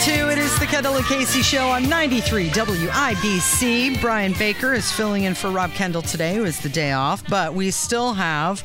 622. 0.00 0.30
It 0.30 0.38
is 0.38 0.58
the 0.60 0.66
Kendall 0.66 0.96
and 0.96 1.04
Casey 1.06 1.42
show 1.42 1.68
on 1.68 1.88
93 1.88 2.50
WIBC. 2.50 4.00
Brian 4.00 4.32
Baker 4.34 4.72
is 4.72 4.92
filling 4.92 5.24
in 5.24 5.34
for 5.34 5.50
Rob 5.50 5.72
Kendall 5.72 6.02
today, 6.02 6.34
who 6.36 6.44
is 6.44 6.60
the 6.60 6.68
day 6.68 6.92
off, 6.92 7.24
but 7.28 7.52
we 7.52 7.70
still 7.70 8.12
have 8.12 8.62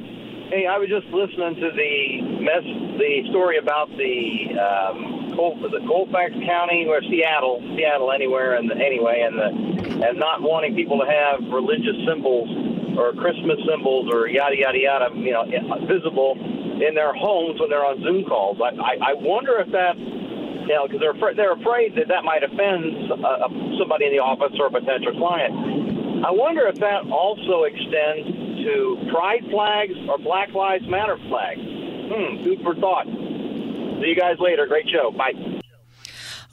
Hey, 0.48 0.64
I 0.64 0.78
was 0.78 0.88
just 0.88 1.06
listening 1.12 1.60
to 1.60 1.68
the 1.76 2.40
mess, 2.40 2.64
the 2.96 3.28
story 3.28 3.58
about 3.58 3.88
the 4.00 4.56
um, 4.56 5.36
Col- 5.36 5.60
the 5.60 5.84
Colfax 5.84 6.32
County 6.46 6.86
or 6.88 7.02
Seattle, 7.02 7.60
Seattle 7.76 8.10
anywhere, 8.10 8.56
and 8.56 8.72
anyway, 8.72 9.28
and 9.28 9.36
the 9.36 10.08
and 10.08 10.18
not 10.18 10.40
wanting 10.40 10.74
people 10.74 10.98
to 10.98 11.04
have 11.04 11.52
religious 11.52 12.00
symbols 12.08 12.48
or 12.96 13.12
Christmas 13.12 13.60
symbols 13.68 14.08
or 14.10 14.26
yada 14.26 14.56
yada 14.56 14.78
yada, 14.78 15.08
you 15.14 15.32
know, 15.32 15.44
visible 15.84 16.32
in 16.82 16.94
their 16.94 17.14
homes 17.14 17.60
when 17.60 17.70
they're 17.70 17.84
on 17.84 18.02
Zoom 18.02 18.24
calls. 18.24 18.58
I 18.62 18.74
I, 18.76 19.12
I 19.12 19.14
wonder 19.14 19.58
if 19.58 19.70
that. 19.72 19.98
You 19.98 20.74
know, 20.76 20.84
because 20.84 21.00
they're 21.00 21.16
afraid, 21.16 21.36
they're 21.38 21.56
afraid 21.56 21.96
that 21.96 22.08
that 22.08 22.24
might 22.28 22.44
offend 22.44 23.08
uh, 23.08 23.48
somebody 23.80 24.04
in 24.04 24.12
the 24.12 24.20
office 24.20 24.52
or 24.60 24.66
a 24.66 24.70
potential 24.70 25.16
client. 25.16 25.56
I 26.20 26.30
wonder 26.30 26.66
if 26.68 26.76
that 26.76 27.08
also 27.08 27.64
extends 27.64 28.28
to 28.68 29.08
pride 29.10 29.48
flags 29.50 29.94
or 30.10 30.18
Black 30.18 30.52
Lives 30.52 30.84
Matter 30.86 31.16
flags. 31.28 31.60
Hmm, 31.64 32.44
food 32.44 32.60
for 32.60 32.74
thought. 32.74 33.06
See 33.06 34.12
you 34.12 34.16
guys 34.16 34.36
later. 34.40 34.66
Great 34.66 34.84
show. 34.92 35.10
Bye. 35.10 35.32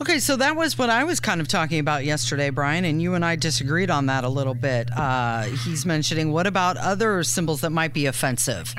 Okay, 0.01 0.19
so 0.19 0.35
that 0.35 0.55
was 0.55 0.77
what 0.77 0.89
I 0.89 1.03
was 1.05 1.19
kind 1.19 1.39
of 1.39 1.47
talking 1.47 1.79
about 1.79 2.03
yesterday, 2.03 2.49
Brian, 2.49 2.83
and 2.83 3.01
you 3.01 3.13
and 3.13 3.23
I 3.23 3.37
disagreed 3.37 3.89
on 3.89 4.07
that 4.07 4.23
a 4.23 4.29
little 4.29 4.53
bit. 4.53 4.89
Uh, 4.95 5.43
he's 5.43 5.85
mentioning 5.85 6.31
what 6.31 6.47
about 6.47 6.75
other 6.77 7.23
symbols 7.23 7.61
that 7.61 7.69
might 7.69 7.93
be 7.93 8.05
offensive? 8.05 8.75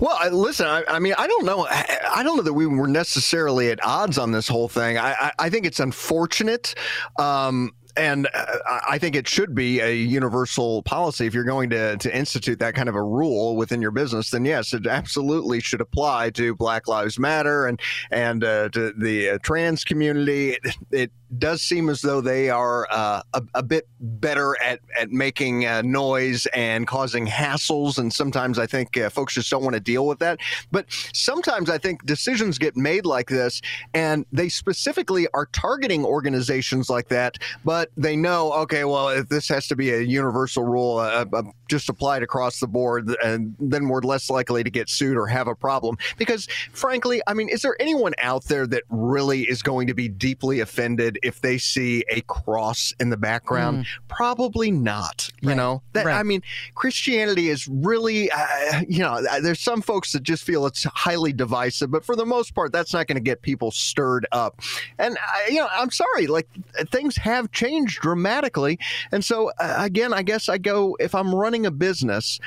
Well, 0.00 0.16
I- 0.18 0.28
listen, 0.28 0.66
I, 0.66 0.84
I 0.88 0.98
mean, 0.98 1.14
I 1.18 1.26
don't 1.26 1.44
know. 1.44 1.66
I, 1.66 1.98
I 2.16 2.22
don't 2.22 2.36
know 2.36 2.42
that 2.42 2.54
we 2.54 2.66
were 2.66 2.88
necessarily 2.88 3.70
at 3.70 3.84
odds 3.84 4.18
on 4.18 4.32
this 4.32 4.48
whole 4.48 4.68
thing. 4.68 4.98
I, 4.98 5.50
think 5.50 5.66
it's 5.66 5.80
unfortunate. 5.80 6.74
Um, 7.18 7.72
and 7.98 8.28
uh, 8.32 8.58
I 8.88 8.98
think 8.98 9.16
it 9.16 9.26
should 9.28 9.54
be 9.54 9.80
a 9.80 9.92
universal 9.92 10.82
policy. 10.84 11.26
If 11.26 11.34
you're 11.34 11.44
going 11.44 11.70
to, 11.70 11.96
to 11.96 12.16
institute 12.16 12.58
that 12.60 12.74
kind 12.74 12.88
of 12.88 12.94
a 12.94 13.02
rule 13.02 13.56
within 13.56 13.82
your 13.82 13.90
business, 13.90 14.30
then 14.30 14.44
yes, 14.44 14.72
it 14.72 14.86
absolutely 14.86 15.60
should 15.60 15.80
apply 15.80 16.30
to 16.30 16.54
Black 16.54 16.86
Lives 16.86 17.18
Matter 17.18 17.66
and 17.66 17.80
and 18.10 18.44
uh, 18.44 18.68
to 18.70 18.92
the 18.92 19.30
uh, 19.30 19.38
trans 19.42 19.84
community. 19.84 20.50
It, 20.50 20.76
it 20.90 21.12
does 21.36 21.62
seem 21.62 21.88
as 21.88 22.00
though 22.00 22.20
they 22.20 22.50
are 22.50 22.86
uh, 22.90 23.22
a, 23.34 23.42
a 23.54 23.62
bit 23.62 23.86
better 24.00 24.56
at 24.62 24.80
at 24.98 25.10
making 25.10 25.66
uh, 25.66 25.82
noise 25.82 26.46
and 26.54 26.86
causing 26.86 27.26
hassles, 27.26 27.98
and 27.98 28.12
sometimes 28.12 28.58
I 28.58 28.66
think 28.66 28.96
uh, 28.96 29.10
folks 29.10 29.34
just 29.34 29.50
don't 29.50 29.62
want 29.62 29.74
to 29.74 29.80
deal 29.80 30.06
with 30.06 30.18
that. 30.20 30.40
But 30.70 30.86
sometimes 31.12 31.68
I 31.70 31.78
think 31.78 32.04
decisions 32.06 32.58
get 32.58 32.76
made 32.76 33.04
like 33.04 33.28
this, 33.28 33.60
and 33.94 34.24
they 34.32 34.48
specifically 34.48 35.28
are 35.34 35.46
targeting 35.46 36.04
organizations 36.04 36.88
like 36.88 37.08
that, 37.08 37.38
but 37.64 37.90
they 37.96 38.16
know, 38.16 38.52
okay, 38.52 38.84
well, 38.84 39.08
if 39.08 39.28
this 39.28 39.48
has 39.48 39.66
to 39.68 39.76
be 39.76 39.90
a 39.90 40.00
universal 40.00 40.64
rule, 40.64 40.98
uh, 40.98 41.24
uh, 41.32 41.42
just 41.68 41.88
applied 41.88 42.22
across 42.22 42.60
the 42.60 42.66
board, 42.66 43.14
and 43.24 43.54
then 43.58 43.88
we're 43.88 44.00
less 44.00 44.30
likely 44.30 44.64
to 44.64 44.70
get 44.70 44.88
sued 44.88 45.16
or 45.16 45.26
have 45.26 45.48
a 45.48 45.54
problem. 45.54 45.96
Because 46.16 46.46
frankly, 46.72 47.20
I 47.26 47.34
mean, 47.34 47.48
is 47.48 47.62
there 47.62 47.76
anyone 47.80 48.14
out 48.22 48.44
there 48.44 48.66
that 48.66 48.84
really 48.88 49.42
is 49.42 49.62
going 49.62 49.86
to 49.88 49.94
be 49.94 50.08
deeply 50.08 50.60
offended 50.60 51.17
if 51.22 51.40
they 51.40 51.58
see 51.58 52.04
a 52.08 52.20
cross 52.22 52.92
in 53.00 53.10
the 53.10 53.16
background? 53.16 53.86
Probably 54.08 54.70
not. 54.70 55.30
You 55.40 55.50
Right, 55.50 55.56
know, 55.56 55.82
that 55.92 56.06
right. 56.06 56.18
I 56.18 56.22
mean, 56.22 56.42
Christianity 56.74 57.48
is 57.48 57.68
really, 57.68 58.30
uh, 58.30 58.82
you 58.88 59.00
know, 59.00 59.22
there's 59.40 59.60
some 59.60 59.82
folks 59.82 60.12
that 60.12 60.22
just 60.22 60.44
feel 60.44 60.66
it's 60.66 60.84
highly 60.84 61.32
divisive, 61.32 61.90
but 61.90 62.04
for 62.04 62.16
the 62.16 62.26
most 62.26 62.54
part, 62.54 62.72
that's 62.72 62.92
not 62.92 63.06
going 63.06 63.16
to 63.16 63.22
get 63.22 63.42
people 63.42 63.70
stirred 63.70 64.26
up. 64.32 64.60
And 64.98 65.16
I, 65.18 65.48
you 65.48 65.56
know, 65.56 65.68
I'm 65.70 65.90
sorry, 65.90 66.26
like 66.26 66.48
things 66.90 67.16
have 67.16 67.50
changed 67.52 68.00
dramatically, 68.00 68.78
and 69.12 69.24
so 69.24 69.50
uh, 69.58 69.74
again, 69.78 70.12
I 70.12 70.22
guess 70.22 70.48
I 70.48 70.58
go 70.58 70.96
if 71.00 71.14
I'm 71.14 71.34
running 71.34 71.66
a 71.66 71.70
business. 71.70 72.40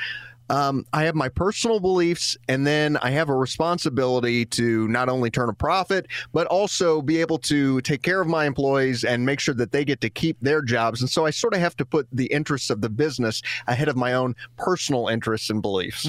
Um, 0.50 0.84
I 0.92 1.04
have 1.04 1.14
my 1.14 1.28
personal 1.28 1.80
beliefs, 1.80 2.36
and 2.48 2.66
then 2.66 2.96
I 2.98 3.10
have 3.10 3.28
a 3.28 3.34
responsibility 3.34 4.44
to 4.46 4.88
not 4.88 5.08
only 5.08 5.30
turn 5.30 5.48
a 5.48 5.54
profit, 5.54 6.06
but 6.32 6.46
also 6.48 7.00
be 7.02 7.20
able 7.20 7.38
to 7.38 7.80
take 7.82 8.02
care 8.02 8.20
of 8.20 8.28
my 8.28 8.44
employees 8.44 9.04
and 9.04 9.24
make 9.24 9.40
sure 9.40 9.54
that 9.54 9.72
they 9.72 9.84
get 9.84 10.00
to 10.02 10.10
keep 10.10 10.36
their 10.40 10.62
jobs. 10.62 11.00
And 11.00 11.10
so 11.10 11.24
I 11.26 11.30
sort 11.30 11.54
of 11.54 11.60
have 11.60 11.76
to 11.76 11.84
put 11.84 12.06
the 12.12 12.26
interests 12.26 12.70
of 12.70 12.80
the 12.80 12.90
business 12.90 13.42
ahead 13.66 13.88
of 13.88 13.96
my 13.96 14.12
own 14.12 14.34
personal 14.56 15.08
interests 15.08 15.50
and 15.50 15.62
beliefs. 15.62 16.08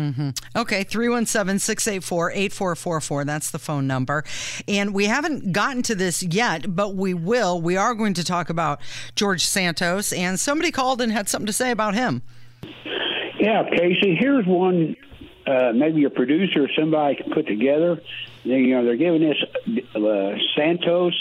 Okay, 0.55 0.83
317 0.83 1.59
684 1.59 2.31
8444. 2.31 3.25
That's 3.25 3.51
the 3.51 3.59
phone 3.59 3.88
number. 3.88 4.23
And 4.67 4.94
we 4.94 5.05
haven't 5.05 5.51
gotten 5.51 5.81
to 5.83 5.95
this 5.95 6.23
yet, 6.23 6.75
but 6.75 6.95
we 6.95 7.13
will. 7.13 7.61
We 7.61 7.77
are 7.77 7.94
going 7.94 8.13
to 8.15 8.23
talk 8.23 8.50
about 8.50 8.79
George 9.15 9.45
Santos, 9.45 10.11
and 10.11 10.39
somebody 10.39 10.71
called 10.71 11.01
and 11.01 11.11
had 11.11 11.29
something 11.29 11.47
to 11.47 11.53
say 11.53 11.71
about 11.71 11.94
him. 11.94 12.21
Yeah, 13.43 13.63
Casey. 13.69 14.15
Here's 14.15 14.45
one. 14.45 14.95
Uh, 15.45 15.73
maybe 15.75 16.05
a 16.05 16.09
producer 16.09 16.63
or 16.63 16.69
somebody 16.79 17.17
can 17.17 17.33
put 17.33 17.45
together. 17.45 18.01
They, 18.45 18.59
you 18.59 18.75
know, 18.75 18.85
they're 18.85 18.95
giving 18.95 19.19
this 19.19 19.35
uh, 19.93 20.37
Santos 20.55 21.13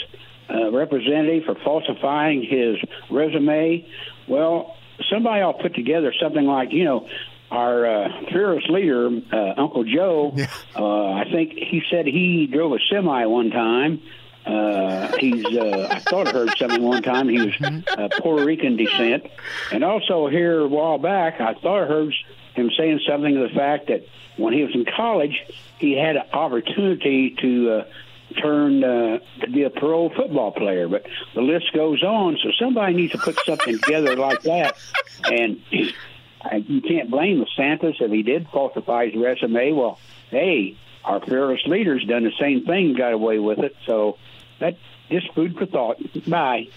uh, 0.48 0.70
representative 0.70 1.42
for 1.44 1.56
falsifying 1.64 2.46
his 2.48 2.76
resume. 3.10 3.84
Well, 4.28 4.76
somebody 5.10 5.42
will 5.42 5.54
put 5.54 5.74
together 5.74 6.14
something 6.22 6.44
like, 6.44 6.68
you 6.70 6.84
know, 6.84 7.08
our 7.50 8.04
uh, 8.04 8.08
fearless 8.32 8.62
leader, 8.68 9.10
uh, 9.32 9.60
Uncle 9.60 9.82
Joe. 9.82 10.32
Uh, 10.76 11.14
I 11.14 11.24
think 11.24 11.54
he 11.54 11.82
said 11.90 12.06
he 12.06 12.46
drove 12.46 12.70
a 12.70 12.78
semi 12.88 13.26
one 13.26 13.50
time. 13.50 14.00
Uh, 14.44 15.16
he's, 15.18 15.44
uh, 15.46 15.88
I 15.90 16.00
thought 16.00 16.28
I 16.28 16.32
heard 16.32 16.56
something 16.58 16.82
one 16.82 17.02
time. 17.02 17.28
He 17.28 17.38
was 17.38 17.54
uh, 17.60 18.08
Puerto 18.18 18.44
Rican 18.44 18.76
descent. 18.76 19.26
And 19.70 19.84
also 19.84 20.26
here 20.28 20.60
a 20.60 20.68
while 20.68 20.98
back, 20.98 21.40
I 21.40 21.54
thought 21.54 21.84
I 21.84 21.86
heard 21.86 22.12
him 22.54 22.70
saying 22.76 23.00
something 23.08 23.36
of 23.36 23.48
the 23.48 23.54
fact 23.54 23.88
that 23.88 24.04
when 24.36 24.52
he 24.52 24.62
was 24.62 24.74
in 24.74 24.84
college, 24.84 25.40
he 25.78 25.92
had 25.92 26.16
an 26.16 26.24
opportunity 26.32 27.36
to 27.40 27.70
uh, 27.70 27.84
turn 28.40 28.82
uh, 28.82 29.18
to 29.40 29.50
be 29.50 29.62
a 29.62 29.70
pro 29.70 30.08
football 30.08 30.52
player. 30.52 30.88
But 30.88 31.06
the 31.34 31.42
list 31.42 31.72
goes 31.72 32.02
on. 32.02 32.38
So 32.42 32.50
somebody 32.58 32.94
needs 32.94 33.12
to 33.12 33.18
put 33.18 33.38
something 33.46 33.78
together 33.78 34.16
like 34.16 34.42
that. 34.42 34.76
And 35.24 35.62
uh, 36.44 36.56
you 36.56 36.80
can't 36.80 37.10
blame 37.10 37.44
DeSantis 37.44 38.00
if 38.00 38.10
he 38.10 38.22
did 38.22 38.48
falsify 38.48 39.10
his 39.10 39.20
resume. 39.20 39.72
Well, 39.72 39.98
hey, 40.30 40.76
our 41.04 41.20
fearless 41.20 41.60
leader's 41.66 42.04
done 42.04 42.24
the 42.24 42.32
same 42.40 42.64
thing, 42.64 42.94
got 42.94 43.12
away 43.12 43.38
with 43.38 43.58
it. 43.60 43.76
So 43.86 44.18
that 44.62 44.76
just 45.10 45.32
food 45.34 45.56
for 45.56 45.66
thought. 45.66 45.98
Bye. 46.28 46.68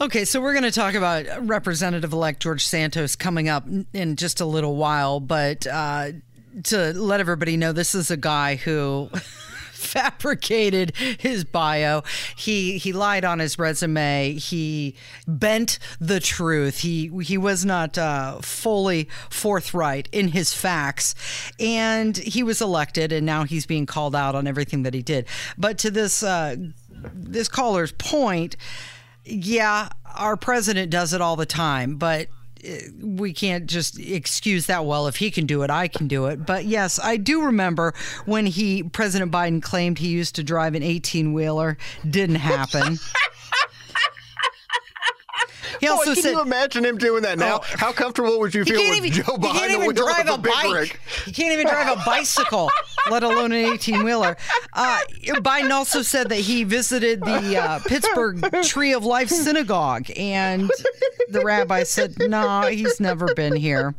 Okay, 0.00 0.24
so 0.24 0.40
we're 0.40 0.52
going 0.52 0.62
to 0.62 0.70
talk 0.70 0.94
about 0.94 1.24
Representative 1.40 2.12
elect 2.12 2.40
George 2.40 2.64
Santos 2.64 3.16
coming 3.16 3.48
up 3.48 3.66
in 3.92 4.14
just 4.14 4.40
a 4.40 4.46
little 4.46 4.76
while, 4.76 5.18
but 5.18 5.66
uh, 5.66 6.12
to 6.64 6.92
let 6.92 7.18
everybody 7.18 7.56
know, 7.56 7.72
this 7.72 7.94
is 7.94 8.10
a 8.10 8.16
guy 8.16 8.56
who. 8.56 9.10
fabricated 9.78 10.94
his 10.96 11.44
bio 11.44 12.02
he 12.36 12.78
he 12.78 12.92
lied 12.92 13.24
on 13.24 13.38
his 13.38 13.60
resume 13.60 14.32
he 14.34 14.96
bent 15.28 15.78
the 16.00 16.18
truth 16.18 16.78
he 16.78 17.06
he 17.22 17.38
was 17.38 17.64
not 17.64 17.96
uh, 17.96 18.40
fully 18.40 19.08
forthright 19.30 20.08
in 20.10 20.28
his 20.28 20.52
facts 20.52 21.14
and 21.60 22.16
he 22.16 22.42
was 22.42 22.60
elected 22.60 23.12
and 23.12 23.24
now 23.24 23.44
he's 23.44 23.66
being 23.66 23.86
called 23.86 24.16
out 24.16 24.34
on 24.34 24.48
everything 24.48 24.82
that 24.82 24.94
he 24.94 25.00
did 25.00 25.24
but 25.56 25.78
to 25.78 25.92
this 25.92 26.24
uh, 26.24 26.56
this 27.14 27.48
caller's 27.48 27.92
point 27.92 28.56
yeah, 29.30 29.88
our 30.16 30.36
president 30.36 30.90
does 30.90 31.12
it 31.12 31.20
all 31.20 31.36
the 31.36 31.46
time, 31.46 31.96
but 31.96 32.28
uh, 32.66 32.74
we 33.00 33.32
can't 33.32 33.66
just 33.66 33.98
excuse 33.98 34.66
that. 34.66 34.84
Well, 34.84 35.06
if 35.06 35.16
he 35.16 35.30
can 35.30 35.46
do 35.46 35.62
it, 35.62 35.70
I 35.70 35.88
can 35.88 36.08
do 36.08 36.26
it. 36.26 36.44
But 36.46 36.64
yes, 36.64 36.98
I 37.02 37.16
do 37.16 37.44
remember 37.44 37.94
when 38.24 38.46
he, 38.46 38.82
President 38.82 39.30
Biden, 39.30 39.62
claimed 39.62 39.98
he 39.98 40.08
used 40.08 40.34
to 40.36 40.42
drive 40.42 40.74
an 40.74 40.82
18 40.82 41.32
wheeler. 41.32 41.76
Didn't 42.08 42.36
happen. 42.36 42.98
He 45.80 45.86
Boy, 45.86 45.92
also 45.92 46.14
can 46.14 46.22
said 46.22 46.32
you 46.32 46.40
imagine 46.40 46.84
him 46.84 46.98
doing 46.98 47.22
that 47.22 47.38
now? 47.38 47.60
Oh. 47.62 47.64
How 47.76 47.92
comfortable 47.92 48.38
would 48.40 48.54
you 48.54 48.64
feel 48.64 48.76
with 48.76 49.04
even, 49.04 49.12
Joe 49.12 49.36
behind 49.36 49.58
can't 49.58 49.68
the 49.68 49.74
even 49.84 49.94
wheel 49.94 50.06
drive 50.06 50.28
of 50.28 50.28
a 50.28 50.34
a 50.34 50.38
big 50.38 50.52
bike. 50.52 50.72
rig? 50.72 51.00
He 51.24 51.32
can't 51.32 51.52
even 51.52 51.66
drive 51.66 51.98
a 51.98 52.02
bicycle, 52.06 52.70
let 53.10 53.22
alone 53.22 53.52
an 53.52 53.72
18 53.72 54.04
wheeler. 54.04 54.36
Uh, 54.72 55.00
Biden 55.24 55.70
also 55.70 56.02
said 56.02 56.28
that 56.30 56.40
he 56.40 56.64
visited 56.64 57.20
the 57.20 57.56
uh, 57.56 57.78
Pittsburgh 57.80 58.44
Tree 58.64 58.92
of 58.92 59.04
Life 59.04 59.28
Synagogue, 59.28 60.06
and 60.16 60.70
the 61.30 61.40
rabbi 61.40 61.82
said, 61.82 62.14
no, 62.18 62.62
he's 62.62 63.00
never 63.00 63.32
been 63.34 63.56
here. 63.56 63.94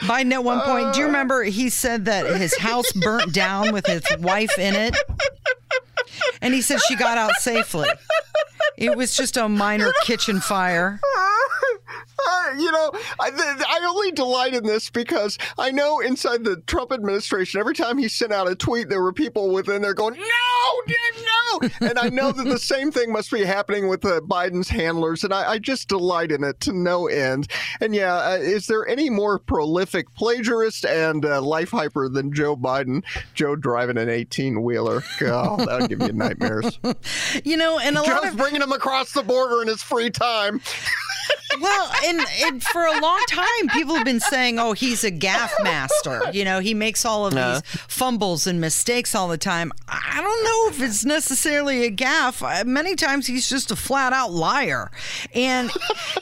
Biden 0.00 0.32
at 0.32 0.44
one 0.44 0.60
point, 0.60 0.94
do 0.94 1.00
you 1.00 1.06
remember 1.06 1.42
he 1.44 1.68
said 1.70 2.04
that 2.06 2.36
his 2.36 2.56
house 2.56 2.92
burnt 2.92 3.32
down 3.32 3.72
with 3.72 3.86
his 3.86 4.02
wife 4.18 4.58
in 4.58 4.74
it? 4.74 4.96
And 6.42 6.54
he 6.54 6.62
said 6.62 6.80
she 6.80 6.96
got 6.96 7.18
out 7.18 7.32
safely. 7.38 7.88
It 8.80 8.96
was 8.96 9.14
just 9.14 9.36
a 9.36 9.46
minor 9.46 9.92
kitchen 10.04 10.40
fire. 10.40 10.98
You 12.58 12.72
know, 12.72 12.90
I, 13.20 13.30
th- 13.30 13.66
I 13.68 13.86
only 13.88 14.10
delight 14.10 14.54
in 14.54 14.64
this 14.64 14.90
because 14.90 15.38
I 15.56 15.70
know 15.70 16.00
inside 16.00 16.42
the 16.44 16.56
Trump 16.66 16.90
administration, 16.90 17.60
every 17.60 17.74
time 17.74 17.96
he 17.96 18.08
sent 18.08 18.32
out 18.32 18.50
a 18.50 18.56
tweet, 18.56 18.88
there 18.88 19.02
were 19.02 19.12
people 19.12 19.50
within 19.52 19.82
there 19.82 19.94
going, 19.94 20.14
no, 20.14 20.82
no. 20.88 21.68
And 21.80 21.98
I 21.98 22.08
know 22.08 22.32
that 22.32 22.44
the 22.44 22.58
same 22.58 22.90
thing 22.90 23.12
must 23.12 23.30
be 23.30 23.44
happening 23.44 23.88
with 23.88 24.04
uh, 24.04 24.20
Biden's 24.20 24.68
handlers. 24.68 25.24
And 25.24 25.32
I, 25.32 25.52
I 25.52 25.58
just 25.58 25.88
delight 25.88 26.32
in 26.32 26.44
it 26.44 26.60
to 26.60 26.72
no 26.72 27.06
end. 27.06 27.48
And 27.80 27.94
yeah, 27.94 28.14
uh, 28.14 28.38
is 28.40 28.66
there 28.66 28.86
any 28.86 29.10
more 29.10 29.38
prolific 29.38 30.12
plagiarist 30.14 30.84
and 30.84 31.24
uh, 31.24 31.40
life 31.40 31.70
hyper 31.70 32.08
than 32.08 32.32
Joe 32.32 32.56
Biden? 32.56 33.04
Joe 33.34 33.56
driving 33.56 33.98
an 33.98 34.08
18 34.08 34.62
wheeler. 34.62 35.02
God, 35.18 35.60
that 35.60 35.80
would 35.80 35.90
give 35.90 36.02
you 36.02 36.12
nightmares. 36.12 36.78
You 37.44 37.56
know, 37.56 37.78
and 37.78 37.96
a 37.96 38.02
lot 38.02 38.22
Joe's 38.22 38.32
of 38.32 38.36
bringing 38.36 38.60
him 38.60 38.72
across 38.72 39.12
the 39.12 39.22
border 39.22 39.62
in 39.62 39.68
his 39.68 39.82
free 39.82 40.10
time. 40.10 40.60
Well, 41.60 41.92
and, 42.06 42.20
and 42.44 42.62
for 42.62 42.84
a 42.84 43.00
long 43.00 43.22
time, 43.28 43.68
people 43.72 43.94
have 43.96 44.04
been 44.04 44.20
saying, 44.20 44.58
"Oh, 44.58 44.72
he's 44.72 45.04
a 45.04 45.10
gaffe 45.10 45.52
master." 45.62 46.22
You 46.32 46.44
know, 46.44 46.60
he 46.60 46.74
makes 46.74 47.04
all 47.04 47.26
of 47.26 47.34
Uh-huh. 47.34 47.60
these 47.60 47.80
fumbles 47.88 48.46
and 48.46 48.60
mistakes 48.60 49.14
all 49.14 49.28
the 49.28 49.38
time. 49.38 49.72
I 49.88 50.20
don't 50.20 50.44
know 50.44 50.68
if 50.70 50.82
it's 50.88 51.04
necessarily 51.04 51.84
a 51.84 51.90
gaffe. 51.90 52.42
Uh, 52.42 52.64
Many 52.64 52.94
times, 52.94 53.26
he's 53.26 53.48
just 53.48 53.70
a 53.70 53.76
flat 53.76 54.12
out 54.12 54.32
liar, 54.32 54.90
and 55.34 55.70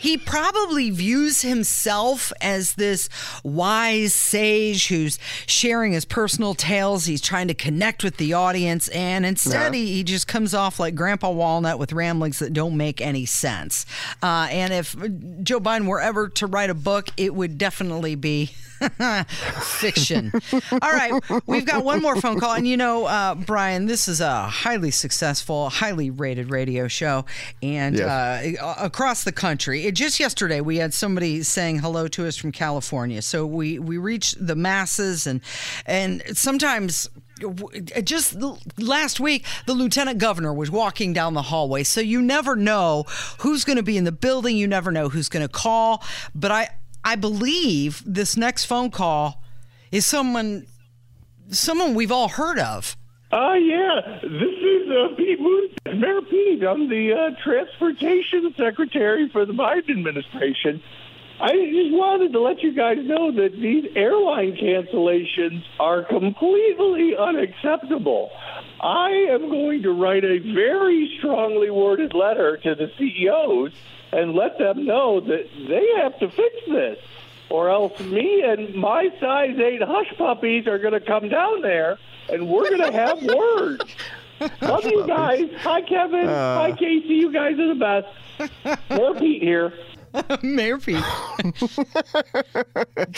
he 0.00 0.16
probably 0.16 0.90
views 0.90 1.42
himself 1.42 2.32
as 2.40 2.74
this 2.74 3.08
wise 3.44 4.14
sage 4.14 4.88
who's 4.88 5.18
sharing 5.46 5.92
his 5.92 6.04
personal 6.04 6.54
tales. 6.54 7.04
He's 7.06 7.20
trying 7.20 7.48
to 7.48 7.54
connect 7.54 8.02
with 8.04 8.16
the 8.16 8.32
audience, 8.34 8.88
and 8.88 9.26
instead, 9.26 9.74
he, 9.74 9.92
he 9.94 10.04
just 10.04 10.26
comes 10.28 10.54
off 10.54 10.78
like 10.80 10.94
Grandpa 10.94 11.30
Walnut 11.30 11.78
with 11.78 11.92
ramblings 11.92 12.38
that 12.38 12.52
don't 12.52 12.76
make 12.76 13.00
any 13.00 13.26
sense. 13.26 13.84
Uh, 14.22 14.48
and 14.50 14.72
if 14.72 14.94
Joe 15.42 15.60
Biden 15.60 15.86
were 15.86 16.00
ever 16.00 16.28
to 16.30 16.46
write 16.46 16.70
a 16.70 16.74
book, 16.74 17.08
it 17.16 17.34
would 17.34 17.58
definitely 17.58 18.14
be 18.14 18.50
fiction. 19.60 20.32
All 20.70 20.92
right, 20.92 21.12
we've 21.46 21.64
got 21.64 21.84
one 21.84 22.00
more 22.00 22.16
phone 22.20 22.38
call, 22.38 22.54
and 22.54 22.66
you 22.66 22.76
know, 22.76 23.06
uh, 23.06 23.34
Brian, 23.34 23.86
this 23.86 24.08
is 24.08 24.20
a 24.20 24.42
highly 24.42 24.90
successful, 24.90 25.68
highly 25.68 26.10
rated 26.10 26.50
radio 26.50 26.88
show, 26.88 27.24
and 27.62 28.00
uh, 28.00 28.40
across 28.78 29.24
the 29.24 29.32
country. 29.32 29.86
It, 29.86 29.92
just 29.92 30.20
yesterday, 30.20 30.60
we 30.60 30.76
had 30.76 30.94
somebody 30.94 31.42
saying 31.42 31.80
hello 31.80 32.08
to 32.08 32.26
us 32.26 32.36
from 32.36 32.52
California, 32.52 33.22
so 33.22 33.46
we 33.46 33.78
we 33.78 33.98
reach 33.98 34.32
the 34.32 34.54
masses, 34.54 35.26
and 35.26 35.40
and 35.86 36.22
sometimes 36.34 37.08
just 38.02 38.36
last 38.78 39.20
week 39.20 39.44
the 39.66 39.74
lieutenant 39.74 40.18
governor 40.18 40.52
was 40.52 40.70
walking 40.70 41.12
down 41.12 41.34
the 41.34 41.42
hallway. 41.42 41.82
So 41.84 42.00
you 42.00 42.22
never 42.22 42.56
know 42.56 43.04
who's 43.38 43.64
going 43.64 43.76
to 43.76 43.82
be 43.82 43.96
in 43.96 44.04
the 44.04 44.12
building. 44.12 44.56
You 44.56 44.66
never 44.66 44.90
know 44.90 45.08
who's 45.08 45.28
going 45.28 45.46
to 45.46 45.52
call. 45.52 46.02
But 46.34 46.50
i 46.50 46.68
i 47.04 47.14
believe 47.14 48.02
this 48.04 48.36
next 48.36 48.64
phone 48.64 48.90
call 48.90 49.42
is 49.92 50.04
someone 50.04 50.66
someone 51.50 51.94
we've 51.94 52.12
all 52.12 52.28
heard 52.28 52.58
of. 52.58 52.96
Uh, 53.30 53.54
yeah, 53.54 54.20
this 54.22 54.32
is 54.32 54.88
uh, 54.88 55.14
Pete 55.14 55.38
Moon, 55.38 55.68
Mayor 55.84 56.22
Pete. 56.22 56.62
I'm 56.64 56.88
the 56.88 57.12
uh, 57.12 57.42
transportation 57.42 58.54
secretary 58.56 59.28
for 59.28 59.44
the 59.44 59.52
Biden 59.52 59.90
administration. 59.90 60.82
I 61.40 61.52
just 61.52 61.92
wanted 61.92 62.32
to 62.32 62.40
let 62.40 62.62
you 62.62 62.72
guys 62.74 62.98
know 63.00 63.30
that 63.30 63.52
these 63.52 63.84
airline 63.94 64.56
cancellations 64.56 65.62
are 65.78 66.02
completely 66.02 67.16
unacceptable. 67.16 68.32
I 68.80 69.10
am 69.30 69.48
going 69.48 69.82
to 69.82 69.92
write 69.92 70.24
a 70.24 70.38
very 70.38 71.14
strongly 71.18 71.70
worded 71.70 72.12
letter 72.12 72.56
to 72.56 72.74
the 72.74 72.90
CEOs 72.98 73.72
and 74.10 74.34
let 74.34 74.58
them 74.58 74.84
know 74.84 75.20
that 75.20 75.48
they 75.68 75.86
have 76.02 76.18
to 76.18 76.28
fix 76.28 76.56
this, 76.66 76.98
or 77.50 77.70
else 77.70 78.00
me 78.00 78.42
and 78.44 78.74
my 78.74 79.08
size 79.20 79.56
8 79.56 79.82
hush 79.82 80.12
puppies 80.16 80.66
are 80.66 80.78
going 80.78 80.94
to 80.94 81.00
come 81.00 81.28
down 81.28 81.62
there 81.62 81.98
and 82.28 82.48
we're 82.48 82.68
going 82.68 82.90
to 82.90 82.92
have 82.92 83.22
words. 83.22 83.84
Love 84.60 84.84
you 84.84 85.06
guys. 85.06 85.48
Hi, 85.58 85.82
Kevin. 85.82 86.26
Hi, 86.26 86.72
Casey. 86.72 87.14
You 87.14 87.32
guys 87.32 87.58
are 87.58 87.74
the 87.74 87.74
best. 87.74 88.90
More 88.90 89.14
Pete 89.14 89.42
here. 89.42 89.72
mayor 90.42 90.78
pete 90.78 90.96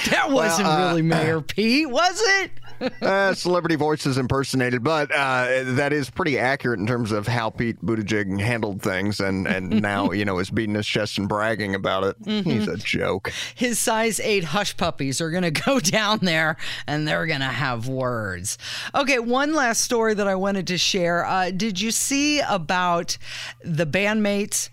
that 0.09 0.27
wasn't 0.29 0.67
really 0.67 1.03
mayor 1.03 1.41
pete 1.41 1.89
was 1.89 2.21
it 2.21 2.51
uh, 3.03 3.35
celebrity 3.35 3.77
voices 3.77 4.17
impersonated, 4.19 4.83
but 4.83 5.11
uh, 5.15 5.63
that 5.75 5.93
is 5.93 6.09
pretty 6.11 6.39
accurate 6.39 6.81
in 6.81 6.87
terms 6.87 7.13
of 7.13 7.27
how 7.27 7.51
Pete 7.51 7.81
Buttigieg 7.85 8.41
handled 8.41 8.83
things, 8.83 9.21
and 9.21 9.47
and 9.47 9.71
now 9.83 10.13
you 10.13 10.25
know 10.25 10.39
is 10.39 10.51
beating 10.51 10.75
his 10.75 10.87
chest 10.87 11.19
and 11.19 11.29
bragging 11.29 11.75
about 11.75 12.05
it. 12.05 12.17
He's 12.45 12.69
a 12.69 12.77
joke. 12.77 13.33
his 13.55 13.79
size 13.79 14.21
8 14.21 14.45
hush 14.45 14.77
puppies 14.77 15.21
are 15.21 15.31
going 15.31 15.43
to 15.51 15.51
go 15.51 15.81
down 15.81 16.19
there 16.23 16.57
and 16.87 17.07
they're 17.07 17.27
going 17.27 17.41
to 17.41 17.47
have 17.47 17.89
words. 17.89 18.59
Okay, 18.95 19.19
one 19.19 19.55
last 19.55 19.81
story 19.83 20.15
that 20.15 20.27
I 20.29 20.35
wanted 20.35 20.67
to 20.69 20.79
share. 20.79 21.25
Uh, 21.25 21.51
did 21.51 21.81
you 21.81 21.91
see 21.91 22.41
about 22.41 23.17
the 23.65 23.87
bandmates 23.87 24.69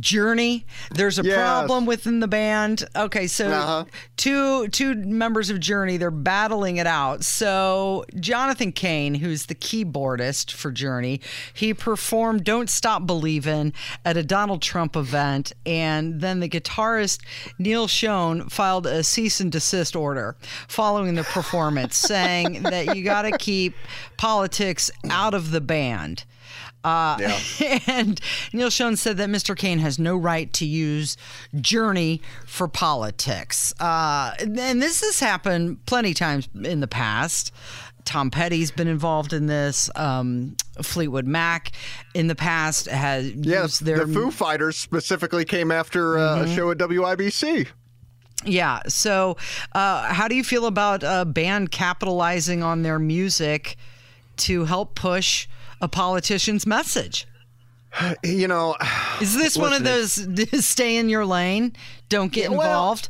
Journey? 0.00 0.66
There's 0.92 1.18
a 1.18 1.22
Yes. 1.24 1.36
problem 1.36 1.84
within 1.86 2.20
the 2.20 2.28
band. 2.28 2.84
Okay, 2.96 3.26
so 3.26 3.48
Uh-huh. 3.50 3.84
two 4.16 4.68
two 4.68 4.94
members 4.94 5.50
of 5.50 5.60
Journey, 5.60 5.96
they're 5.96 6.10
battling 6.10 6.76
it 6.78 6.86
out. 6.86 7.24
So 7.24 7.47
Jonathan 8.18 8.72
Cain, 8.72 9.14
who's 9.14 9.46
the 9.46 9.54
keyboardist 9.54 10.52
for 10.52 10.70
Journey, 10.70 11.20
he 11.52 11.74
performed 11.74 12.44
"Don't 12.44 12.70
Stop 12.70 13.06
Believin'" 13.06 13.72
at 14.04 14.16
a 14.16 14.22
Donald 14.22 14.62
Trump 14.62 14.96
event, 14.96 15.52
and 15.64 16.20
then 16.20 16.40
the 16.40 16.48
guitarist 16.48 17.20
Neal 17.58 17.86
Schon 17.86 18.50
filed 18.50 18.86
a 18.86 19.02
cease 19.02 19.40
and 19.40 19.52
desist 19.52 19.96
order 19.96 20.36
following 20.68 21.14
the 21.14 21.24
performance, 21.24 21.96
saying 21.96 22.62
that 22.62 22.96
you 22.96 23.04
got 23.04 23.22
to 23.22 23.36
keep 23.38 23.74
politics 24.16 24.90
out 25.10 25.34
of 25.34 25.50
the 25.50 25.60
band. 25.60 26.24
Uh, 26.84 27.18
and 27.86 28.20
Neal 28.52 28.70
Schon 28.70 28.96
said 28.96 29.16
that 29.16 29.28
Mr. 29.28 29.56
Cain 29.56 29.78
has 29.78 29.98
no 29.98 30.16
right 30.16 30.52
to 30.54 30.64
use 30.64 31.16
Journey 31.60 32.22
for 32.46 32.68
politics. 32.68 33.74
Uh, 33.80 34.34
and 34.40 34.80
this 34.82 35.00
has 35.02 35.20
happened 35.20 35.84
plenty 35.86 36.14
times 36.14 36.48
in 36.64 36.80
the 36.80 36.88
past. 36.88 37.52
Tom 38.04 38.30
Petty's 38.30 38.70
been 38.70 38.88
involved 38.88 39.34
in 39.34 39.46
this. 39.46 39.90
Um, 39.94 40.56
Fleetwood 40.80 41.26
Mac 41.26 41.72
in 42.14 42.26
the 42.26 42.34
past 42.34 42.86
has 42.86 43.30
Yeah, 43.32 43.64
used 43.64 43.84
their 43.84 44.06
the 44.06 44.14
Foo 44.14 44.30
Fighters 44.30 44.78
specifically 44.78 45.44
came 45.44 45.70
after 45.70 46.16
uh, 46.16 46.44
a 46.44 46.54
show 46.54 46.70
at 46.70 46.78
WIBC. 46.78 47.68
Yeah. 48.44 48.80
So, 48.88 49.36
uh, 49.72 50.12
how 50.14 50.26
do 50.26 50.36
you 50.36 50.44
feel 50.44 50.64
about 50.64 51.02
a 51.02 51.26
band 51.26 51.70
capitalizing 51.70 52.62
on 52.62 52.82
their 52.82 52.98
music 52.98 53.76
to 54.38 54.64
help 54.64 54.94
push 54.94 55.46
a 55.80 55.88
politician's 55.88 56.66
message? 56.66 57.26
You 58.22 58.48
know, 58.48 58.76
Is 59.20 59.34
this 59.34 59.56
one 59.56 59.72
of 59.72 59.82
those 59.82 60.26
stay 60.64 60.96
in 60.96 61.08
your 61.08 61.24
lane, 61.24 61.74
don't 62.08 62.32
get 62.32 62.50
involved? 62.50 63.08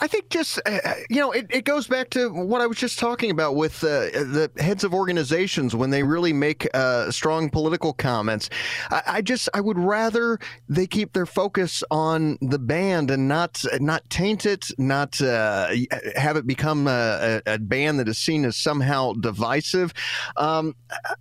I 0.00 0.06
think 0.06 0.30
just 0.30 0.60
uh, 0.64 0.94
you 1.10 1.20
know 1.20 1.32
it, 1.32 1.46
it 1.50 1.64
goes 1.64 1.86
back 1.86 2.10
to 2.10 2.30
what 2.30 2.60
I 2.60 2.66
was 2.66 2.76
just 2.76 2.98
talking 2.98 3.30
about 3.30 3.56
with 3.56 3.82
uh, 3.82 4.10
the 4.10 4.50
heads 4.58 4.84
of 4.84 4.94
organizations 4.94 5.74
when 5.74 5.90
they 5.90 6.02
really 6.02 6.32
make 6.32 6.68
uh, 6.74 7.10
strong 7.10 7.50
political 7.50 7.92
comments. 7.92 8.48
I, 8.90 9.02
I 9.06 9.22
just 9.22 9.48
I 9.54 9.60
would 9.60 9.78
rather 9.78 10.38
they 10.68 10.86
keep 10.86 11.12
their 11.12 11.26
focus 11.26 11.82
on 11.90 12.38
the 12.40 12.58
band 12.58 13.10
and 13.10 13.28
not 13.28 13.64
not 13.80 14.08
taint 14.10 14.46
it, 14.46 14.66
not 14.78 15.20
uh, 15.20 15.68
have 16.16 16.36
it 16.36 16.46
become 16.46 16.86
a, 16.86 17.42
a, 17.46 17.58
band 17.58 17.98
that 17.98 18.08
is 18.08 18.18
seen 18.18 18.44
as 18.44 18.56
somehow 18.56 19.12
divisive. 19.14 19.92
Um, 20.36 20.74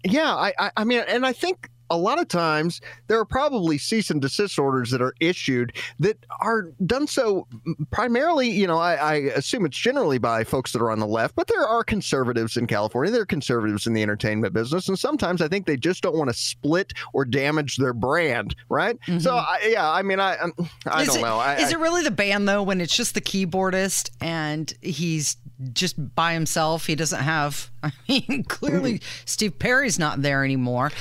yeah, 0.03 0.33
I, 0.33 0.53
I, 0.57 0.71
I 0.77 0.83
mean, 0.83 1.03
and 1.07 1.25
I 1.25 1.33
think 1.33 1.69
a 1.89 1.97
lot 1.97 2.19
of 2.19 2.27
times 2.27 2.81
there 3.07 3.19
are 3.19 3.25
probably 3.25 3.77
cease 3.77 4.09
and 4.09 4.21
desist 4.21 4.59
orders 4.59 4.91
that 4.91 5.01
are 5.01 5.13
issued 5.19 5.73
that 5.99 6.17
are 6.41 6.71
done 6.85 7.07
so 7.07 7.47
primarily, 7.91 8.49
you 8.49 8.67
know, 8.67 8.77
I, 8.77 8.95
I 8.95 9.13
assume 9.35 9.65
it's 9.65 9.77
generally 9.77 10.17
by 10.17 10.43
folks 10.43 10.71
that 10.73 10.81
are 10.81 10.91
on 10.91 10.99
the 10.99 11.07
left, 11.07 11.35
but 11.35 11.47
there 11.47 11.65
are 11.65 11.83
conservatives 11.83 12.57
in 12.57 12.67
California. 12.67 13.11
There 13.11 13.21
are 13.21 13.25
conservatives 13.25 13.87
in 13.87 13.93
the 13.93 14.01
entertainment 14.01 14.53
business. 14.53 14.87
And 14.87 14.97
sometimes 14.97 15.41
I 15.41 15.47
think 15.47 15.65
they 15.65 15.77
just 15.77 16.03
don't 16.03 16.17
want 16.17 16.29
to 16.29 16.35
split 16.35 16.93
or 17.13 17.25
damage 17.25 17.77
their 17.77 17.93
brand, 17.93 18.55
right? 18.69 18.99
Mm-hmm. 19.07 19.19
So, 19.19 19.35
I, 19.35 19.69
yeah, 19.69 19.89
I 19.89 20.01
mean, 20.01 20.19
I, 20.19 20.37
I 20.85 21.01
is 21.01 21.07
don't 21.07 21.19
it, 21.19 21.21
know. 21.21 21.37
I, 21.37 21.55
is 21.55 21.71
it 21.71 21.79
really 21.79 22.03
the 22.03 22.11
band, 22.11 22.47
though, 22.47 22.63
when 22.63 22.81
it's 22.81 22.95
just 22.95 23.13
the 23.13 23.21
keyboardist 23.21 24.09
and 24.21 24.73
he's 24.81 25.37
just 25.73 26.15
by 26.15 26.33
himself? 26.33 26.85
He 26.85 26.95
doesn't 26.95 27.21
have, 27.21 27.69
I 27.83 27.91
mean, 28.07 28.43
clearly 28.47 29.01
Steve 29.25 29.59
Perry's 29.59 29.97
not 29.97 30.21
there 30.21 30.43
anymore. 30.43 30.91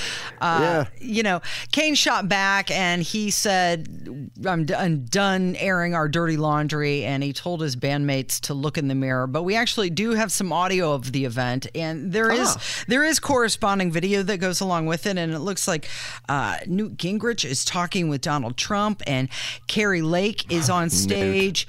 Uh, 0.40 0.60
yeah. 0.60 0.84
You 0.98 1.22
know, 1.22 1.40
Cain 1.72 1.94
shot 1.94 2.28
back 2.28 2.70
and 2.70 3.02
he 3.02 3.30
said, 3.30 4.08
I'm, 4.46 4.64
d- 4.64 4.74
I'm 4.74 5.04
done 5.04 5.56
airing 5.58 5.94
our 5.94 6.08
dirty 6.08 6.36
laundry. 6.36 7.04
And 7.04 7.22
he 7.22 7.32
told 7.32 7.60
his 7.60 7.76
bandmates 7.76 8.40
to 8.42 8.54
look 8.54 8.78
in 8.78 8.88
the 8.88 8.94
mirror. 8.94 9.26
But 9.26 9.42
we 9.42 9.56
actually 9.56 9.90
do 9.90 10.12
have 10.12 10.32
some 10.32 10.52
audio 10.52 10.92
of 10.92 11.12
the 11.12 11.24
event. 11.24 11.66
And 11.74 12.12
there 12.12 12.30
is 12.30 12.56
ah. 12.56 12.84
there 12.88 13.04
is 13.04 13.18
corresponding 13.18 13.90
video 13.90 14.22
that 14.22 14.38
goes 14.38 14.60
along 14.60 14.86
with 14.86 15.06
it. 15.06 15.18
And 15.18 15.32
it 15.32 15.40
looks 15.40 15.66
like 15.66 15.88
uh, 16.28 16.58
Newt 16.66 16.96
Gingrich 16.96 17.44
is 17.44 17.64
talking 17.64 18.08
with 18.08 18.20
Donald 18.20 18.56
Trump 18.56 19.02
and 19.06 19.28
Kari 19.66 20.02
Lake 20.02 20.50
is 20.50 20.70
on 20.70 20.90
stage 21.06 21.66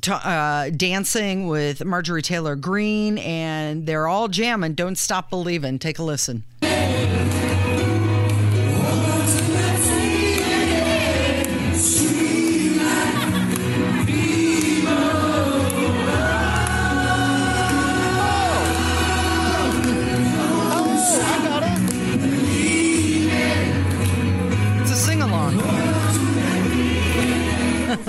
t- 0.00 0.12
uh, 0.12 0.70
dancing 0.70 1.46
with 1.46 1.84
Marjorie 1.84 2.22
Taylor 2.22 2.56
Greene. 2.56 3.18
And 3.18 3.86
they're 3.86 4.08
all 4.08 4.28
jamming. 4.28 4.74
Don't 4.74 4.96
stop 4.96 5.30
believing. 5.30 5.78
Take 5.78 5.98
a 5.98 6.02
listen. 6.02 6.44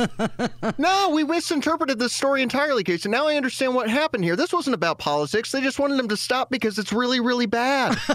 no, 0.77 1.09
we 1.09 1.23
misinterpreted 1.23 1.99
the 1.99 2.09
story 2.09 2.41
entirely, 2.41 2.83
Casey. 2.83 3.09
Now 3.09 3.27
I 3.27 3.35
understand 3.35 3.75
what 3.75 3.89
happened 3.89 4.23
here. 4.23 4.35
This 4.35 4.53
wasn't 4.53 4.73
about 4.73 4.99
politics. 4.99 5.51
They 5.51 5.61
just 5.61 5.79
wanted 5.79 5.97
them 5.97 6.07
to 6.09 6.17
stop 6.17 6.49
because 6.49 6.77
it's 6.77 6.93
really, 6.93 7.19
really 7.19 7.45
bad. 7.45 7.97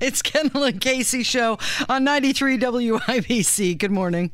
it's 0.00 0.22
Kendall 0.22 0.64
and 0.64 0.80
Casey 0.80 1.22
show 1.22 1.58
on 1.88 2.04
93 2.04 2.58
WIBC. 2.58 3.78
Good 3.78 3.92
morning. 3.92 4.30